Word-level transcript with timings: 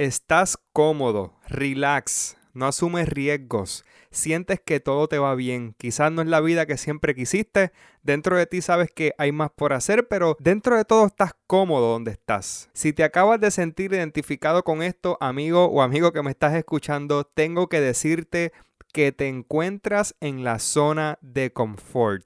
Estás 0.00 0.56
cómodo, 0.72 1.34
relax, 1.46 2.38
no 2.54 2.64
asumes 2.64 3.06
riesgos, 3.06 3.84
sientes 4.10 4.58
que 4.58 4.80
todo 4.80 5.08
te 5.08 5.18
va 5.18 5.34
bien. 5.34 5.74
Quizás 5.76 6.10
no 6.10 6.22
es 6.22 6.28
la 6.28 6.40
vida 6.40 6.64
que 6.64 6.78
siempre 6.78 7.14
quisiste, 7.14 7.70
dentro 8.02 8.38
de 8.38 8.46
ti 8.46 8.62
sabes 8.62 8.90
que 8.90 9.12
hay 9.18 9.30
más 9.30 9.50
por 9.50 9.74
hacer, 9.74 10.08
pero 10.08 10.38
dentro 10.40 10.74
de 10.78 10.86
todo 10.86 11.04
estás 11.04 11.32
cómodo 11.46 11.92
donde 11.92 12.12
estás. 12.12 12.70
Si 12.72 12.94
te 12.94 13.04
acabas 13.04 13.40
de 13.40 13.50
sentir 13.50 13.92
identificado 13.92 14.64
con 14.64 14.82
esto, 14.82 15.18
amigo 15.20 15.66
o 15.66 15.82
amigo 15.82 16.12
que 16.12 16.22
me 16.22 16.30
estás 16.30 16.54
escuchando, 16.54 17.24
tengo 17.24 17.68
que 17.68 17.82
decirte 17.82 18.54
que 18.94 19.12
te 19.12 19.28
encuentras 19.28 20.14
en 20.20 20.44
la 20.44 20.60
zona 20.60 21.18
de 21.20 21.52
confort. 21.52 22.24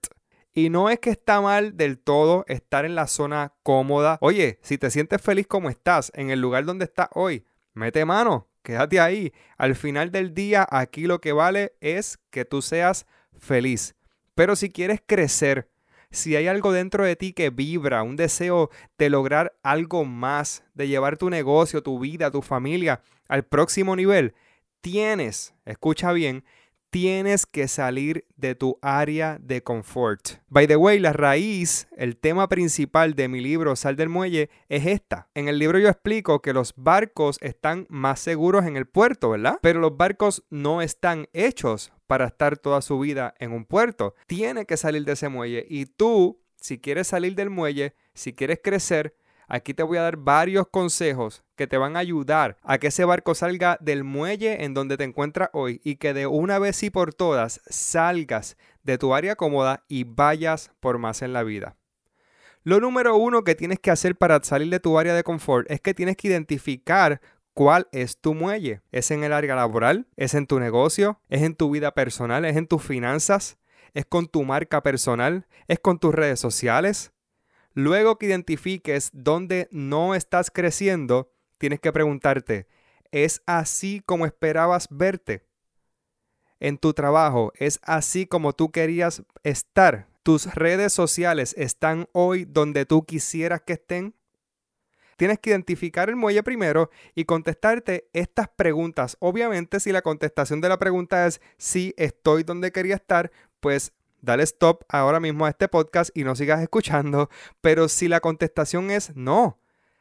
Y 0.52 0.70
no 0.70 0.90
es 0.90 1.00
que 1.00 1.10
está 1.10 1.40
mal 1.40 1.76
del 1.76 1.98
todo 1.98 2.44
estar 2.46 2.84
en 2.84 2.94
la 2.94 3.08
zona 3.08 3.52
cómoda. 3.64 4.18
Oye, 4.20 4.60
si 4.62 4.78
te 4.78 4.92
sientes 4.92 5.20
feliz 5.20 5.48
como 5.48 5.70
estás, 5.70 6.12
en 6.14 6.30
el 6.30 6.40
lugar 6.40 6.64
donde 6.64 6.84
estás 6.84 7.08
hoy, 7.14 7.44
mete 7.74 8.04
mano, 8.04 8.48
quédate 8.62 9.00
ahí. 9.00 9.32
Al 9.58 9.74
final 9.74 10.10
del 10.10 10.34
día, 10.34 10.66
aquí 10.70 11.06
lo 11.06 11.20
que 11.20 11.32
vale 11.32 11.74
es 11.80 12.18
que 12.30 12.44
tú 12.44 12.62
seas 12.62 13.06
feliz. 13.36 13.94
Pero 14.34 14.56
si 14.56 14.70
quieres 14.70 15.00
crecer, 15.04 15.68
si 16.10 16.36
hay 16.36 16.46
algo 16.46 16.72
dentro 16.72 17.04
de 17.04 17.16
ti 17.16 17.32
que 17.32 17.50
vibra, 17.50 18.02
un 18.02 18.16
deseo 18.16 18.70
de 18.98 19.10
lograr 19.10 19.56
algo 19.62 20.04
más, 20.04 20.64
de 20.74 20.88
llevar 20.88 21.18
tu 21.18 21.28
negocio, 21.28 21.82
tu 21.82 21.98
vida, 21.98 22.30
tu 22.30 22.40
familia 22.40 23.02
al 23.28 23.44
próximo 23.44 23.96
nivel, 23.96 24.34
tienes, 24.80 25.54
escucha 25.64 26.12
bien, 26.12 26.44
tienes 26.94 27.44
que 27.44 27.66
salir 27.66 28.24
de 28.36 28.54
tu 28.54 28.78
área 28.80 29.36
de 29.40 29.64
confort. 29.64 30.38
By 30.48 30.68
the 30.68 30.76
way, 30.76 31.00
la 31.00 31.12
raíz, 31.12 31.88
el 31.96 32.16
tema 32.16 32.48
principal 32.48 33.14
de 33.14 33.26
mi 33.26 33.40
libro 33.40 33.74
Sal 33.74 33.96
del 33.96 34.08
Muelle 34.08 34.48
es 34.68 34.86
esta. 34.86 35.28
En 35.34 35.48
el 35.48 35.58
libro 35.58 35.80
yo 35.80 35.88
explico 35.88 36.40
que 36.40 36.52
los 36.52 36.72
barcos 36.76 37.38
están 37.40 37.88
más 37.90 38.20
seguros 38.20 38.64
en 38.64 38.76
el 38.76 38.86
puerto, 38.86 39.30
¿verdad? 39.30 39.58
Pero 39.60 39.80
los 39.80 39.96
barcos 39.96 40.44
no 40.50 40.82
están 40.82 41.26
hechos 41.32 41.92
para 42.06 42.26
estar 42.26 42.58
toda 42.58 42.80
su 42.80 43.00
vida 43.00 43.34
en 43.40 43.50
un 43.50 43.64
puerto. 43.64 44.14
Tiene 44.28 44.64
que 44.64 44.76
salir 44.76 45.04
de 45.04 45.14
ese 45.14 45.28
muelle 45.28 45.66
y 45.68 45.86
tú, 45.86 46.38
si 46.60 46.78
quieres 46.78 47.08
salir 47.08 47.34
del 47.34 47.50
muelle, 47.50 47.96
si 48.14 48.34
quieres 48.34 48.60
crecer, 48.62 49.16
Aquí 49.48 49.74
te 49.74 49.82
voy 49.82 49.98
a 49.98 50.02
dar 50.02 50.16
varios 50.16 50.66
consejos 50.68 51.44
que 51.56 51.66
te 51.66 51.76
van 51.76 51.96
a 51.96 52.00
ayudar 52.00 52.56
a 52.62 52.78
que 52.78 52.88
ese 52.88 53.04
barco 53.04 53.34
salga 53.34 53.78
del 53.80 54.04
muelle 54.04 54.64
en 54.64 54.74
donde 54.74 54.96
te 54.96 55.04
encuentras 55.04 55.50
hoy 55.52 55.80
y 55.84 55.96
que 55.96 56.14
de 56.14 56.26
una 56.26 56.58
vez 56.58 56.82
y 56.82 56.90
por 56.90 57.14
todas 57.14 57.60
salgas 57.66 58.56
de 58.82 58.98
tu 58.98 59.14
área 59.14 59.36
cómoda 59.36 59.84
y 59.88 60.04
vayas 60.04 60.70
por 60.80 60.98
más 60.98 61.22
en 61.22 61.32
la 61.32 61.42
vida. 61.42 61.76
Lo 62.62 62.80
número 62.80 63.16
uno 63.16 63.44
que 63.44 63.54
tienes 63.54 63.78
que 63.78 63.90
hacer 63.90 64.16
para 64.16 64.42
salir 64.42 64.70
de 64.70 64.80
tu 64.80 64.98
área 64.98 65.14
de 65.14 65.22
confort 65.22 65.70
es 65.70 65.80
que 65.80 65.92
tienes 65.92 66.16
que 66.16 66.28
identificar 66.28 67.20
cuál 67.52 67.88
es 67.92 68.18
tu 68.18 68.34
muelle. 68.34 68.82
¿Es 68.90 69.10
en 69.10 69.24
el 69.24 69.32
área 69.32 69.54
laboral? 69.54 70.06
¿Es 70.16 70.34
en 70.34 70.46
tu 70.46 70.58
negocio? 70.60 71.20
¿Es 71.28 71.42
en 71.42 71.54
tu 71.54 71.70
vida 71.70 71.92
personal? 71.92 72.44
¿Es 72.44 72.56
en 72.56 72.66
tus 72.66 72.82
finanzas? 72.82 73.58
¿Es 73.94 74.04
con 74.06 74.26
tu 74.26 74.42
marca 74.44 74.82
personal? 74.82 75.46
¿Es 75.68 75.78
con 75.78 75.98
tus 75.98 76.14
redes 76.14 76.40
sociales? 76.40 77.12
Luego 77.74 78.18
que 78.18 78.26
identifiques 78.26 79.10
dónde 79.12 79.68
no 79.72 80.14
estás 80.14 80.50
creciendo, 80.50 81.32
tienes 81.58 81.80
que 81.80 81.92
preguntarte, 81.92 82.68
¿es 83.10 83.42
así 83.46 84.00
como 84.06 84.26
esperabas 84.26 84.86
verte? 84.90 85.44
En 86.60 86.78
tu 86.78 86.94
trabajo, 86.94 87.52
¿es 87.56 87.80
así 87.82 88.26
como 88.26 88.52
tú 88.52 88.70
querías 88.70 89.24
estar? 89.42 90.08
¿Tus 90.22 90.54
redes 90.54 90.92
sociales 90.92 91.54
están 91.58 92.08
hoy 92.12 92.44
donde 92.44 92.86
tú 92.86 93.04
quisieras 93.04 93.60
que 93.60 93.74
estén? 93.74 94.14
Tienes 95.16 95.38
que 95.40 95.50
identificar 95.50 96.08
el 96.08 96.16
muelle 96.16 96.42
primero 96.42 96.90
y 97.14 97.24
contestarte 97.24 98.08
estas 98.12 98.48
preguntas. 98.48 99.16
Obviamente, 99.20 99.80
si 99.80 99.92
la 99.92 100.02
contestación 100.02 100.60
de 100.60 100.68
la 100.68 100.78
pregunta 100.78 101.26
es 101.26 101.40
sí, 101.58 101.92
estoy 101.96 102.44
donde 102.44 102.72
quería 102.72 102.96
estar, 102.96 103.30
pues 103.60 103.92
dale 104.24 104.42
stop 104.42 104.84
ahora 104.88 105.20
mismo 105.20 105.46
a 105.46 105.50
este 105.50 105.68
podcast 105.68 106.10
y 106.16 106.24
no 106.24 106.34
sigas 106.34 106.62
escuchando. 106.62 107.28
Pero 107.60 107.88
si 107.88 108.08
la 108.08 108.20
contestación 108.20 108.90
es 108.90 109.14
no, 109.14 109.58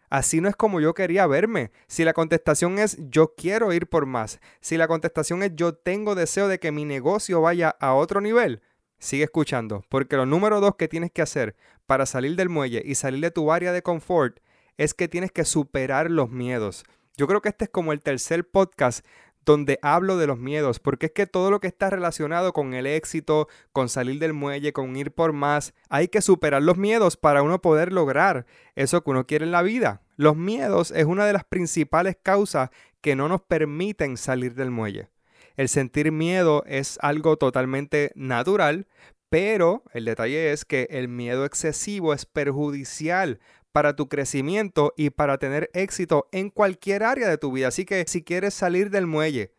así 0.09 0.41
no 0.41 0.49
es 0.49 0.55
como 0.55 0.79
yo 0.79 0.93
quería 0.93 1.27
verme. 1.27 1.71
Si 1.87 2.03
la 2.03 2.13
contestación 2.13 2.79
es 2.79 2.97
yo 2.99 3.33
quiero 3.35 3.73
ir 3.73 3.87
por 3.87 4.05
más. 4.05 4.39
Si 4.61 4.77
la 4.77 4.87
contestación 4.87 5.43
es 5.43 5.51
yo 5.55 5.73
tengo 5.73 6.15
deseo 6.15 6.47
de 6.47 6.59
que 6.59 6.71
mi 6.71 6.85
negocio 6.85 7.41
vaya 7.41 7.75
a 7.79 7.93
otro 7.93 8.21
nivel. 8.21 8.61
Sigue 8.99 9.25
escuchando, 9.25 9.83
porque 9.89 10.15
lo 10.15 10.25
número 10.25 10.61
dos 10.61 10.75
que 10.75 10.87
tienes 10.87 11.11
que 11.11 11.21
hacer 11.21 11.55
para 11.85 12.05
salir 12.05 12.37
del 12.37 12.47
muelle 12.47 12.81
y 12.85 12.95
salir 12.95 13.19
de 13.21 13.31
tu 13.31 13.51
área 13.51 13.73
de 13.73 13.83
confort 13.83 14.39
es 14.77 14.93
que 14.93 15.09
tienes 15.09 15.31
que 15.31 15.43
superar 15.43 16.09
los 16.09 16.29
miedos. 16.29 16.85
Yo 17.15 17.27
creo 17.27 17.41
que 17.41 17.49
este 17.49 17.65
es 17.65 17.69
como 17.69 17.93
el 17.93 18.01
tercer 18.01 18.49
podcast 18.49 19.05
donde 19.45 19.79
hablo 19.81 20.17
de 20.17 20.27
los 20.27 20.39
miedos, 20.39 20.79
porque 20.79 21.07
es 21.07 21.11
que 21.11 21.27
todo 21.27 21.51
lo 21.51 21.59
que 21.59 21.67
está 21.67 21.89
relacionado 21.89 22.53
con 22.53 22.73
el 22.73 22.85
éxito, 22.85 23.47
con 23.71 23.89
salir 23.89 24.19
del 24.19 24.33
muelle, 24.33 24.73
con 24.73 24.95
ir 24.95 25.11
por 25.11 25.33
más, 25.33 25.73
hay 25.89 26.07
que 26.07 26.21
superar 26.21 26.61
los 26.61 26.77
miedos 26.77 27.17
para 27.17 27.43
uno 27.43 27.61
poder 27.61 27.91
lograr 27.91 28.45
eso 28.75 29.03
que 29.03 29.09
uno 29.11 29.27
quiere 29.27 29.45
en 29.45 29.51
la 29.51 29.61
vida. 29.61 30.01
Los 30.15 30.35
miedos 30.35 30.91
es 30.91 31.05
una 31.05 31.25
de 31.25 31.33
las 31.33 31.43
principales 31.43 32.17
causas 32.21 32.69
que 33.01 33.15
no 33.15 33.27
nos 33.27 33.41
permiten 33.41 34.17
salir 34.17 34.55
del 34.55 34.71
muelle. 34.71 35.09
El 35.55 35.69
sentir 35.69 36.11
miedo 36.11 36.63
es 36.65 36.97
algo 37.01 37.37
totalmente 37.37 38.11
natural, 38.15 38.87
pero 39.29 39.83
el 39.93 40.05
detalle 40.05 40.51
es 40.51 40.65
que 40.65 40.87
el 40.91 41.07
miedo 41.07 41.45
excesivo 41.45 42.13
es 42.13 42.25
perjudicial 42.25 43.39
para 43.73 43.95
tu 43.95 44.07
crecimiento 44.07 44.93
y 44.95 45.09
para 45.09 45.37
tener 45.37 45.69
éxito 45.73 46.29
en 46.31 46.49
cualquier 46.49 47.03
área 47.03 47.27
de 47.27 47.37
tu 47.37 47.51
vida. 47.51 47.67
Así 47.67 47.83
que 47.83 48.05
si 48.07 48.23
quieres 48.23 48.53
salir 48.53 48.89
del 48.89 49.07
muelle 49.07 49.51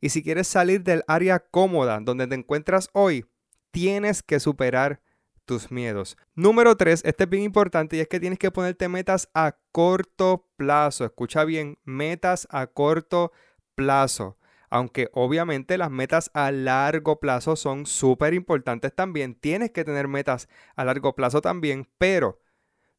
y 0.00 0.08
si 0.08 0.22
quieres 0.22 0.46
salir 0.48 0.82
del 0.82 1.02
área 1.06 1.40
cómoda 1.40 1.98
donde 2.00 2.26
te 2.26 2.36
encuentras 2.36 2.88
hoy, 2.92 3.26
tienes 3.72 4.22
que 4.22 4.40
superar 4.40 5.02
tus 5.44 5.70
miedos. 5.70 6.16
Número 6.34 6.76
3, 6.76 7.02
este 7.04 7.24
es 7.24 7.30
bien 7.30 7.42
importante 7.42 7.96
y 7.96 8.00
es 8.00 8.08
que 8.08 8.20
tienes 8.20 8.38
que 8.38 8.50
ponerte 8.50 8.88
metas 8.88 9.28
a 9.34 9.56
corto 9.72 10.46
plazo. 10.56 11.04
Escucha 11.04 11.44
bien, 11.44 11.78
metas 11.84 12.46
a 12.50 12.68
corto 12.68 13.32
plazo. 13.74 14.38
Aunque 14.70 15.08
obviamente 15.14 15.78
las 15.78 15.90
metas 15.90 16.30
a 16.34 16.52
largo 16.52 17.18
plazo 17.18 17.56
son 17.56 17.86
súper 17.86 18.34
importantes 18.34 18.94
también. 18.94 19.34
Tienes 19.34 19.70
que 19.72 19.84
tener 19.84 20.06
metas 20.06 20.48
a 20.76 20.84
largo 20.84 21.14
plazo 21.14 21.40
también, 21.40 21.88
pero 21.98 22.38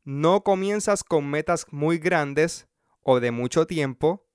no 0.03 0.43
comienzas 0.43 1.03
con 1.03 1.29
metas 1.29 1.65
muy 1.71 1.97
grandes 1.97 2.67
o 3.01 3.19
de 3.19 3.31
mucho 3.31 3.67
tiempo, 3.67 4.27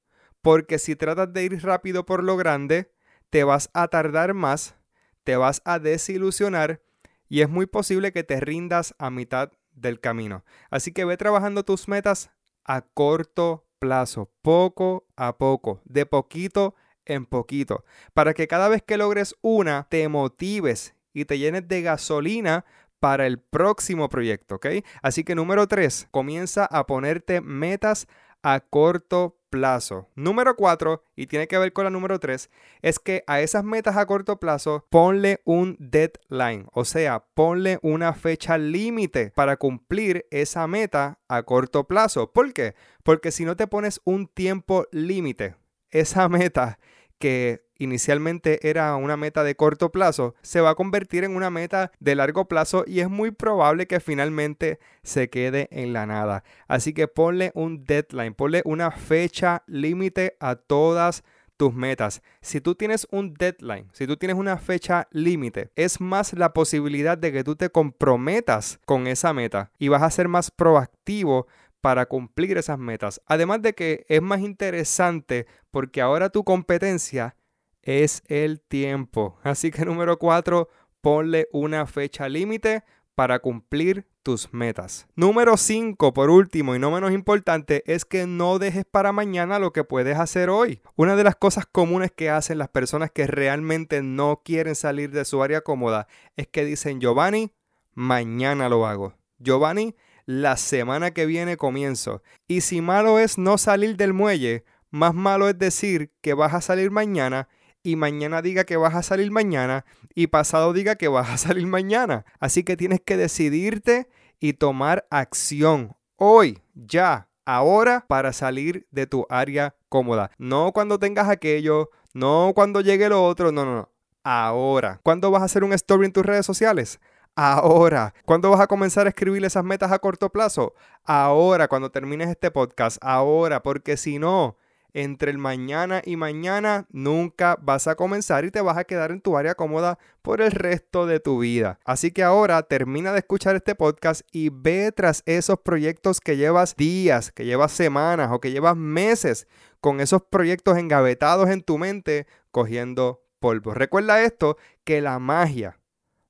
porque 0.43 0.79
si 0.79 0.97
tratas 0.97 1.33
de 1.33 1.45
ir 1.45 1.63
rápido 1.63 2.05
por 2.05 2.23
lo 2.23 2.37
grande, 2.37 2.93
te 3.31 3.45
vas 3.45 3.71
a 3.73 3.89
tardar 3.89 4.35
más, 4.35 4.77
te 5.25 5.37
vas 5.37 5.63
a 5.65 5.79
desilusionar 5.79 6.83
y 7.29 7.41
es 7.41 7.49
muy 7.49 7.67
posible 7.67 8.13
que 8.13 8.25
te 8.25 8.41
rindas 8.41 8.95
a 8.99 9.11
mitad 9.11 9.53
del 9.73 10.01
camino. 10.01 10.45
Así 10.71 10.93
que 10.93 11.05
ve 11.05 11.17
trabajando 11.17 11.65
tus 11.65 11.89
metas 11.89 12.31
a 12.65 12.83
corto 12.83 13.67
plazo, 13.79 14.31
poco 14.43 15.07
a 15.17 15.37
poco, 15.37 15.81
de 15.85 16.07
poquito 16.07 16.75
en 17.05 17.27
poquito, 17.27 17.85
para 18.15 18.35
que 18.35 18.47
cada 18.47 18.69
vez 18.69 18.83
que 18.83 18.97
logres 18.97 19.35
una, 19.43 19.87
te 19.91 20.09
motives 20.09 20.95
y 21.13 21.27
te 21.27 21.39
llenes 21.39 21.69
de 21.69 21.83
gasolina 21.83 22.65
para 23.05 23.27
el 23.27 23.39
próximo 23.39 24.09
proyecto, 24.09 24.55
¿ok? 24.55 24.67
Así 25.03 25.25
que 25.25 25.35
número 25.35 25.69
3, 25.69 26.09
comienza 26.11 26.65
a 26.65 26.87
ponerte 26.87 27.43
metas 27.43 28.09
a 28.43 28.61
corto 28.61 29.37
plazo. 29.51 30.09
Número 30.15 30.57
4, 30.57 31.03
y 31.15 31.27
tiene 31.27 31.47
que 31.47 31.59
ver 31.59 31.75
con 31.75 31.85
la 31.85 31.91
número 31.91 32.19
3, 32.19 32.49
es 32.81 32.99
que 32.99 33.23
a 33.27 33.43
esas 33.43 33.63
metas 33.63 33.99
a 33.99 34.07
corto 34.07 34.41
plazo 34.41 34.87
ponle 34.89 35.43
un 35.45 35.77
deadline, 35.79 36.67
o 36.73 36.87
sea, 36.87 37.27
ponle 37.35 37.79
una 37.83 38.15
fecha 38.15 38.57
límite 38.57 39.33
para 39.33 39.59
cumplir 39.59 40.25
esa 40.31 40.67
meta 40.67 41.19
a 41.29 41.43
corto 41.43 41.85
plazo. 41.85 42.33
¿Por 42.33 42.55
qué? 42.55 42.75
Porque 43.03 43.33
si 43.33 43.45
no 43.45 43.55
te 43.55 43.67
pones 43.67 44.01
un 44.05 44.29
tiempo 44.29 44.87
límite, 44.93 45.57
esa 45.91 46.31
meta 46.31 46.79
que 47.19 47.64
inicialmente 47.79 48.69
era 48.69 48.97
una 48.97 49.17
meta 49.17 49.45
de 49.45 49.55
corto 49.55 49.91
plazo, 49.91 50.35
se 50.43 50.61
va 50.61 50.71
a 50.71 50.75
convertir 50.75 51.25
en 51.25 51.37
una 51.37 51.51
meta 51.51 51.93
de 52.01 52.15
largo 52.15 52.47
plazo 52.47 52.85
y 52.87 53.01
es 53.01 53.09
muy 53.09 53.31
probable 53.31 53.87
que 53.87 54.01
finalmente 54.01 54.79
se 55.03 55.31
quede 55.31 55.69
en 55.71 55.93
la 55.93 56.07
nada. 56.07 56.45
Así 56.69 56.93
que 56.93 57.09
ponle 57.09 57.53
un 57.55 57.85
deadline, 57.85 58.35
ponle 58.35 58.63
una 58.65 58.91
fecha 58.91 59.63
límite 59.67 60.37
a 60.41 60.57
todas 60.57 61.25
tus 61.57 61.73
metas. 61.73 62.23
Si 62.41 62.61
tú 62.61 62.75
tienes 62.75 63.07
un 63.11 63.35
deadline, 63.35 63.89
si 63.93 64.07
tú 64.07 64.17
tienes 64.17 64.37
una 64.37 64.59
fecha 64.59 65.09
límite, 65.11 65.71
es 65.77 66.01
más 66.01 66.33
la 66.33 66.53
posibilidad 66.53 67.17
de 67.17 67.33
que 67.33 67.45
tú 67.45 67.57
te 67.57 67.71
comprometas 67.71 68.81
con 68.85 69.07
esa 69.07 69.33
meta 69.33 69.71
y 69.79 69.89
vas 69.89 70.03
a 70.03 70.11
ser 70.11 70.29
más 70.29 70.51
proactivo 70.51 71.47
para 71.81 72.07
cumplir 72.07 72.57
esas 72.57 72.79
metas. 72.79 73.21
Además 73.27 73.63
de 73.63 73.75
que 73.75 74.07
es 74.09 74.23
más 74.23 74.41
interesante 74.41 75.47
porque 75.71 76.01
ahora 76.01 76.31
tu 76.31 76.43
competencia 76.43 77.37
es 77.85 78.23
el 78.27 78.61
tiempo. 78.61 79.39
Así 79.43 79.71
que 79.71 79.85
número 79.85 80.19
cuatro, 80.19 80.69
ponle 81.01 81.49
una 81.53 81.87
fecha 81.87 82.29
límite 82.29 82.83
para 83.15 83.39
cumplir 83.39 84.07
tus 84.23 84.53
metas. 84.53 85.07
Número 85.15 85.57
5, 85.57 86.15
por 86.15 86.31
último 86.31 86.75
y 86.75 86.79
no 86.79 86.91
menos 86.91 87.13
importante, 87.13 87.85
es 87.87 88.05
que 88.05 88.27
no 88.27 88.59
dejes 88.59 88.85
para 88.87 89.13
mañana 89.13 89.59
lo 89.59 89.73
que 89.73 89.85
puedes 89.85 90.19
hacer 90.19 90.49
hoy. 90.49 90.81
Una 90.97 91.15
de 91.15 91.25
las 91.25 91.37
cosas 91.37 91.67
comunes 91.67 92.11
que 92.11 92.31
hacen 92.31 92.59
las 92.59 92.69
personas 92.69 93.11
que 93.11 93.27
realmente 93.27 94.03
no 94.03 94.41
quieren 94.43 94.75
salir 94.75 95.11
de 95.11 95.27
su 95.27 95.43
área 95.43 95.61
cómoda 95.61 96.09
es 96.37 96.49
que 96.49 96.65
dicen, 96.65 97.01
Giovanni, 97.01 97.53
mañana 97.93 98.69
lo 98.71 98.87
hago. 98.87 99.15
Giovanni, 99.39 99.95
la 100.25 100.57
semana 100.57 101.11
que 101.13 101.27
viene 101.27 101.59
comienzo. 101.59 102.23
Y 102.49 102.63
si 102.63 102.81
malo 102.81 103.19
es 103.19 103.37
no 103.37 103.59
salir 103.59 103.97
del 103.97 104.15
muelle, 104.15 104.65
más 104.91 105.15
malo 105.15 105.51
es 105.51 105.59
decir 105.59 106.13
que 106.23 106.33
vas 106.33 106.55
a 106.55 106.63
salir 106.63 106.91
mañana 106.91 107.49
y 107.85 107.95
mañana 107.97 108.43
diga 108.43 108.65
que 108.65 108.77
vas 108.77 108.95
a 108.97 109.03
salir 109.03 109.31
mañana 109.31 109.85
y 110.15 110.27
pasado 110.29 110.73
diga 110.73 110.97
que 110.97 111.07
vas 111.07 111.31
a 111.31 111.37
salir 111.49 111.69
mañana. 111.69 112.25
Así 112.41 112.65
que 112.65 112.77
tienes 112.77 113.01
que 113.01 113.17
decidirte 113.17 114.09
y 114.41 114.55
tomar 114.55 115.07
acción 115.11 115.95
hoy, 116.17 116.63
ya, 116.75 117.29
ahora 117.45 118.07
para 118.09 118.33
salir 118.33 118.87
de 118.91 119.07
tu 119.07 119.27
área 119.29 119.77
cómoda. 119.89 120.31
No 120.39 120.73
cuando 120.73 120.99
tengas 120.99 121.29
aquello, 121.29 121.91
no 122.15 122.53
cuando 122.55 122.81
llegue 122.81 123.09
lo 123.09 123.25
otro, 123.25 123.53
no, 123.53 123.65
no, 123.65 123.75
no. 123.77 123.91
Ahora. 124.25 125.01
¿Cuándo 125.03 125.31
vas 125.31 125.43
a 125.43 125.45
hacer 125.45 125.63
un 125.65 125.75
story 125.75 126.07
en 126.07 126.13
tus 126.13 126.25
redes 126.25 126.47
sociales? 126.47 126.99
Ahora. 127.37 128.15
¿Cuándo 128.25 128.49
vas 128.49 128.61
a 128.61 128.67
comenzar 128.67 129.07
a 129.07 129.11
escribir 129.11 129.45
esas 129.45 129.65
metas 129.65 129.93
a 129.93 129.99
corto 129.99 130.31
plazo? 130.31 130.73
Ahora, 131.05 131.69
cuando 131.69 131.91
termines 131.91 132.31
este 132.31 132.51
podcast. 132.51 132.97
Ahora, 133.03 133.63
porque 133.63 133.99
si 133.99 134.19
no, 134.19 134.57
entre 134.95 135.31
el 135.31 135.39
mañana 135.39 136.01
y 136.05 136.17
mañana 136.17 136.87
nunca 136.91 137.59
vas 137.61 137.89
a 137.89 137.97
comenzar 137.97 138.45
y 138.45 138.51
te 138.51 138.61
vas 138.61 138.79
a 138.79 138.85
quedar 138.85 139.11
en 139.11 139.21
tu 139.21 139.37
área 139.37 139.57
cómoda 139.57 139.99
por 140.23 140.41
el 140.41 140.53
resto 140.53 141.07
de 141.07 141.21
tu 141.21 141.41
vida. 141.41 141.79
Así 141.85 142.13
que 142.13 142.23
ahora 142.23 142.63
termina 142.63 143.13
de 143.13 143.19
escuchar 143.19 143.57
este 143.57 143.75
podcast 143.75 144.23
y 144.33 144.49
ve 144.49 144.93
tras 144.93 145.23
esos 145.27 145.59
proyectos 145.61 146.21
que 146.21 146.37
llevas 146.37 146.77
días, 146.77 147.33
que 147.33 147.45
llevas 147.45 147.73
semanas 147.73 148.31
o 148.33 148.41
que 148.41 148.53
llevas 148.53 148.77
meses 148.77 149.49
con 149.81 150.01
esos 150.01 150.23
proyectos 150.23 150.79
engavetados 150.79 151.51
en 151.51 151.63
tu 151.63 151.77
mente 151.77 152.27
cogiendo 152.53 153.25
polvo. 153.41 153.75
Recuerda 153.75 154.23
esto, 154.23 154.57
que 154.85 155.01
la 155.01 155.19
magia, 155.19 155.81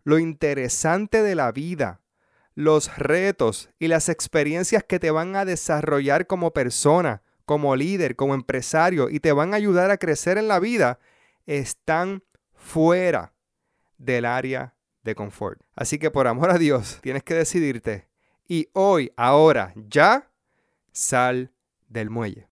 lo 0.05 0.19
interesante 0.19 1.23
de 1.23 1.35
la 1.35 1.53
vida, 1.53 2.01
los 2.55 2.97
retos 2.97 3.69
y 3.79 3.89
las 3.89 4.09
experiencias 4.09 4.85
que 4.85 4.99
te 4.99 5.11
van 5.11 5.37
a 5.37 5.45
desarrollar 5.45 6.27
como 6.27 6.53
persona, 6.53 7.23
como 7.45 7.77
líder, 7.77 8.17
como 8.17 8.35
empresario 8.35 9.09
y 9.09 9.21
te 9.21 9.33
van 9.33 9.53
a 9.53 9.57
ayudar 9.57 9.91
a 9.91 9.99
crecer 9.99 10.39
en 10.39 10.49
la 10.49 10.61
vida, 10.61 10.99
están 11.47 12.23
fuera 12.55 13.35
del 13.99 14.25
área 14.25 14.75
de 15.03 15.15
confort. 15.15 15.61
Así 15.75 15.99
que 15.99 16.11
por 16.11 16.27
amor 16.27 16.51
a 16.51 16.59
Dios, 16.59 16.99
tienes 17.03 17.23
que 17.23 17.35
decidirte 17.35 18.09
y 18.47 18.69
hoy, 18.73 19.13
ahora, 19.17 19.73
ya, 19.89 20.31
sal 20.93 21.53
del 21.89 22.11
muelle. 22.11 22.43